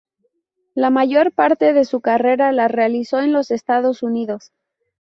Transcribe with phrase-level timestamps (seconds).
[0.73, 4.51] La mayor parte de su carrera la realizó en los Estados Unidos.